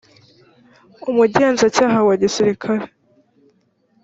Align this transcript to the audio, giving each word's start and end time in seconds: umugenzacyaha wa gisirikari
umugenzacyaha 1.09 1.97
wa 2.07 2.15
gisirikari 2.21 2.85